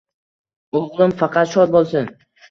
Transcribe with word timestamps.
«O’g’lim 0.79 1.13
faqat 1.19 1.51
shod 1.51 1.73
bo’lsin. 1.75 2.09